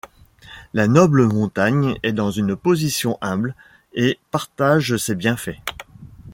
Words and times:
La 0.73 0.87
noble 0.87 1.27
montagne 1.31 1.99
est 2.01 2.11
dans 2.11 2.31
une 2.31 2.55
position 2.55 3.19
humble, 3.21 3.53
et 3.93 4.17
partage 4.31 4.97
ses 4.97 5.13
bienfaits. 5.13 5.61